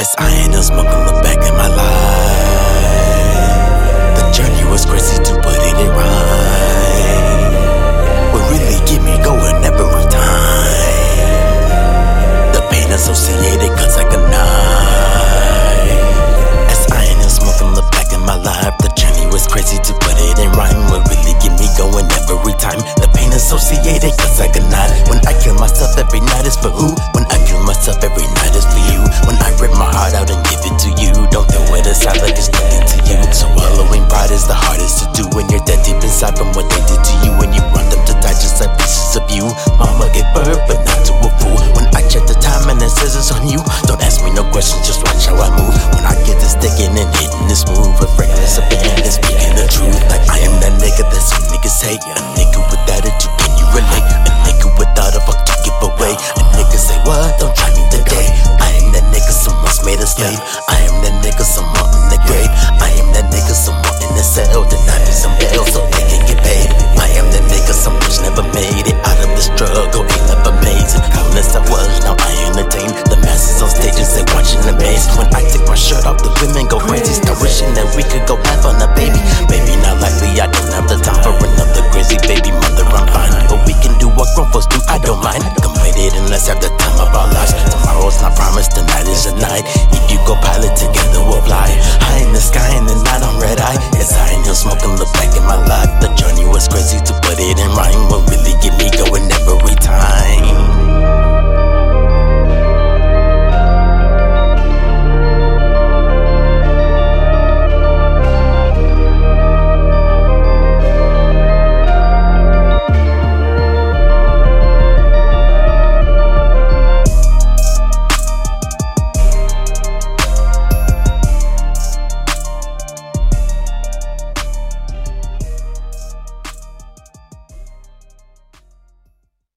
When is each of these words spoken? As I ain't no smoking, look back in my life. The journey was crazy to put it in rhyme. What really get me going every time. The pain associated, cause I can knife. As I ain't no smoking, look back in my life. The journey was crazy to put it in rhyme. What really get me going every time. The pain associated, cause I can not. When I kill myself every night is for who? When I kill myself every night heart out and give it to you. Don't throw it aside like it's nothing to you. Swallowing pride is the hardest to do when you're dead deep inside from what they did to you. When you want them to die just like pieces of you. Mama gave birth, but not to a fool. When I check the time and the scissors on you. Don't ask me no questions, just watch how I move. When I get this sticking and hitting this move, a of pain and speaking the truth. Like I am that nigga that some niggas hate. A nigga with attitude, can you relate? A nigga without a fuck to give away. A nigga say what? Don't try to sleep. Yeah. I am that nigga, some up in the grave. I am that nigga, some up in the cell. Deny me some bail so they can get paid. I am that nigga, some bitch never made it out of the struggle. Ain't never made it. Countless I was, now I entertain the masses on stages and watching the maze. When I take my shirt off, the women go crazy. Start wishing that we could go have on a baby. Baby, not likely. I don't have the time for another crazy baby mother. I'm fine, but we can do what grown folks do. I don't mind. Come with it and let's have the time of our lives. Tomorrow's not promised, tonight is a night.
As 0.00 0.16
I 0.16 0.32
ain't 0.32 0.56
no 0.56 0.62
smoking, 0.62 1.04
look 1.04 1.20
back 1.20 1.36
in 1.44 1.52
my 1.60 1.68
life. 1.68 1.84
The 4.16 4.32
journey 4.32 4.64
was 4.72 4.88
crazy 4.88 5.20
to 5.28 5.32
put 5.44 5.60
it 5.60 5.76
in 5.76 5.92
rhyme. 5.92 7.52
What 8.32 8.48
really 8.48 8.80
get 8.88 9.04
me 9.04 9.12
going 9.20 9.60
every 9.60 10.08
time. 10.08 10.72
The 12.56 12.64
pain 12.72 12.88
associated, 12.96 13.76
cause 13.76 14.00
I 14.00 14.08
can 14.08 14.24
knife. 14.32 15.92
As 16.72 16.80
I 16.96 17.04
ain't 17.04 17.20
no 17.20 17.28
smoking, 17.28 17.76
look 17.76 17.92
back 17.92 18.08
in 18.16 18.24
my 18.24 18.40
life. 18.40 18.72
The 18.80 18.88
journey 18.96 19.28
was 19.28 19.44
crazy 19.46 19.76
to 19.84 19.92
put 20.00 20.16
it 20.16 20.40
in 20.40 20.48
rhyme. 20.56 20.80
What 20.88 21.04
really 21.12 21.36
get 21.44 21.52
me 21.60 21.68
going 21.76 22.08
every 22.16 22.56
time. 22.56 22.80
The 23.04 23.08
pain 23.12 23.36
associated, 23.36 24.16
cause 24.16 24.40
I 24.40 24.48
can 24.48 24.64
not. 24.72 24.88
When 25.12 25.20
I 25.28 25.36
kill 25.44 25.60
myself 25.60 25.92
every 26.00 26.24
night 26.24 26.48
is 26.48 26.56
for 26.56 26.72
who? 26.72 26.96
When 27.12 27.28
I 27.28 27.36
kill 27.44 27.60
myself 27.68 28.00
every 28.00 28.24
night 28.24 28.39
heart 30.10 30.30
out 30.30 30.34
and 30.34 30.42
give 30.50 30.62
it 30.66 30.76
to 30.82 30.90
you. 30.98 31.12
Don't 31.30 31.46
throw 31.46 31.74
it 31.78 31.86
aside 31.86 32.18
like 32.22 32.34
it's 32.34 32.50
nothing 32.50 32.82
to 32.82 32.98
you. 33.06 33.18
Swallowing 33.30 34.04
pride 34.10 34.30
is 34.30 34.46
the 34.46 34.54
hardest 34.54 35.02
to 35.02 35.06
do 35.14 35.24
when 35.36 35.46
you're 35.50 35.62
dead 35.62 35.82
deep 35.86 35.98
inside 36.02 36.34
from 36.36 36.50
what 36.54 36.66
they 36.70 36.82
did 36.90 36.98
to 36.98 37.14
you. 37.22 37.30
When 37.38 37.54
you 37.54 37.62
want 37.70 37.86
them 37.90 38.02
to 38.10 38.14
die 38.18 38.34
just 38.34 38.58
like 38.60 38.74
pieces 38.78 39.14
of 39.16 39.26
you. 39.30 39.46
Mama 39.78 40.10
gave 40.10 40.26
birth, 40.34 40.58
but 40.66 40.82
not 40.82 41.00
to 41.06 41.14
a 41.14 41.30
fool. 41.38 41.62
When 41.78 41.86
I 41.94 42.02
check 42.10 42.26
the 42.26 42.34
time 42.42 42.66
and 42.70 42.80
the 42.80 42.90
scissors 42.90 43.30
on 43.30 43.46
you. 43.46 43.62
Don't 43.86 44.02
ask 44.02 44.22
me 44.26 44.34
no 44.34 44.42
questions, 44.50 44.82
just 44.86 45.02
watch 45.06 45.26
how 45.26 45.38
I 45.38 45.48
move. 45.54 45.74
When 45.94 46.02
I 46.02 46.18
get 46.26 46.38
this 46.42 46.58
sticking 46.58 46.94
and 46.98 47.10
hitting 47.14 47.46
this 47.46 47.62
move, 47.70 47.94
a 48.02 48.06
of 48.10 48.64
pain 48.66 48.98
and 48.98 49.14
speaking 49.14 49.54
the 49.54 49.66
truth. 49.70 50.00
Like 50.10 50.26
I 50.26 50.42
am 50.42 50.58
that 50.58 50.74
nigga 50.82 51.06
that 51.06 51.22
some 51.22 51.44
niggas 51.54 51.78
hate. 51.86 52.02
A 52.02 52.18
nigga 52.34 52.58
with 52.66 52.82
attitude, 52.90 53.34
can 53.38 53.52
you 53.54 53.66
relate? 53.70 54.06
A 54.26 54.32
nigga 54.42 54.68
without 54.74 55.14
a 55.14 55.20
fuck 55.22 55.38
to 55.46 55.54
give 55.62 55.78
away. 55.86 56.18
A 56.18 56.42
nigga 56.58 56.78
say 56.78 56.98
what? 57.06 57.38
Don't 57.38 57.54
try 57.54 57.69
to 60.00 60.08
sleep. 60.08 60.32
Yeah. 60.32 60.72
I 60.72 60.78
am 60.88 60.96
that 61.04 61.14
nigga, 61.20 61.44
some 61.44 61.68
up 61.76 61.92
in 61.92 62.04
the 62.08 62.18
grave. 62.24 62.48
I 62.80 62.88
am 62.96 63.12
that 63.12 63.28
nigga, 63.28 63.52
some 63.52 63.76
up 63.84 64.00
in 64.00 64.10
the 64.16 64.24
cell. 64.24 64.64
Deny 64.64 64.96
me 65.04 65.12
some 65.12 65.36
bail 65.36 65.64
so 65.68 65.84
they 65.92 66.04
can 66.08 66.24
get 66.24 66.40
paid. 66.40 66.72
I 66.96 67.12
am 67.20 67.28
that 67.28 67.44
nigga, 67.52 67.76
some 67.76 68.00
bitch 68.00 68.24
never 68.24 68.40
made 68.56 68.88
it 68.88 68.96
out 69.04 69.20
of 69.20 69.30
the 69.36 69.44
struggle. 69.44 70.08
Ain't 70.08 70.26
never 70.32 70.56
made 70.64 70.88
it. 70.88 71.04
Countless 71.12 71.52
I 71.52 71.60
was, 71.68 72.00
now 72.00 72.16
I 72.16 72.32
entertain 72.48 72.88
the 73.12 73.20
masses 73.20 73.60
on 73.60 73.68
stages 73.68 74.16
and 74.16 74.24
watching 74.32 74.64
the 74.64 74.72
maze. 74.80 75.04
When 75.20 75.28
I 75.36 75.44
take 75.44 75.68
my 75.68 75.76
shirt 75.76 76.08
off, 76.08 76.24
the 76.24 76.32
women 76.40 76.64
go 76.64 76.80
crazy. 76.80 77.20
Start 77.20 77.36
wishing 77.44 77.68
that 77.76 77.84
we 77.92 78.00
could 78.08 78.24
go 78.24 78.40
have 78.48 78.64
on 78.64 78.80
a 78.80 78.88
baby. 78.96 79.20
Baby, 79.52 79.76
not 79.84 80.00
likely. 80.00 80.32
I 80.40 80.48
don't 80.48 80.72
have 80.72 80.88
the 80.88 80.96
time 81.04 81.20
for 81.20 81.36
another 81.36 81.84
crazy 81.92 82.16
baby 82.24 82.56
mother. 82.56 82.88
I'm 82.88 83.04
fine, 83.12 83.36
but 83.52 83.60
we 83.68 83.76
can 83.84 83.92
do 84.00 84.08
what 84.16 84.32
grown 84.32 84.48
folks 84.48 84.64
do. 84.72 84.80
I 84.88 84.96
don't 84.96 85.20
mind. 85.20 85.44
Come 85.60 85.76
with 85.84 86.00
it 86.00 86.16
and 86.16 86.32
let's 86.32 86.48
have 86.48 86.64
the 86.64 86.72
time 86.80 86.96
of 86.96 87.12
our 87.12 87.28
lives. 87.36 87.52
Tomorrow's 87.68 88.16
not 88.24 88.32
promised, 88.32 88.72
tonight 88.72 89.04
is 89.04 89.28
a 89.28 89.36
night. 89.36 89.68